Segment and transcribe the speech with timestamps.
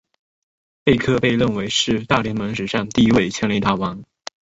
[0.83, 4.03] 贝克被认为是大联盟史上第一位全垒打王。